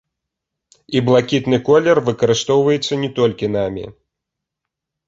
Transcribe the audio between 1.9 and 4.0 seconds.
выкарыстоўваецца не толькі намі.